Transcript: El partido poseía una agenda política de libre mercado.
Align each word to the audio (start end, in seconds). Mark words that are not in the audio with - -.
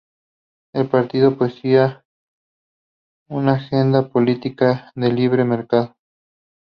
El 0.73 0.89
partido 0.89 1.37
poseía 1.37 2.03
una 3.27 3.51
agenda 3.53 4.09
política 4.09 4.91
de 4.95 5.11
libre 5.13 5.43
mercado. 5.45 5.95